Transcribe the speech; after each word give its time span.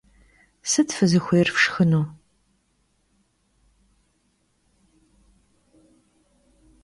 Sıt 0.69 0.89
fızıxuêyr 0.97 1.47
fşşxınu? 1.55 2.01